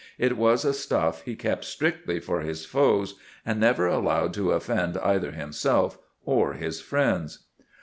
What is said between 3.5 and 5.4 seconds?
never allowed to offend either